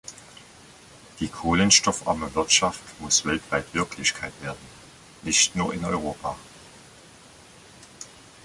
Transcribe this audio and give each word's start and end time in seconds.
Die 1.19 1.27
kohlenstoffarme 1.27 2.33
Wirtschaft 2.33 2.81
muss 3.01 3.23
weltweit 3.23 3.71
Wirklichkeit 3.75 4.33
werden, 4.41 4.57
nicht 5.21 5.55
nur 5.55 5.75
in 5.75 5.85
Europa. 5.85 6.35